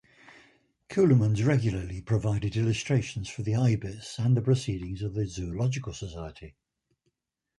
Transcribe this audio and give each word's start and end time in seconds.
Keulemans 0.89 1.45
regularly 1.45 2.01
provided 2.01 2.57
illustrations 2.57 3.29
for 3.29 3.43
"The 3.43 3.53
Ibis" 3.53 4.17
and 4.17 4.35
"The 4.35 4.41
Proceedings 4.41 5.03
of 5.03 5.13
the 5.13 5.27
Zoological 5.27 5.93
Society". 5.93 6.55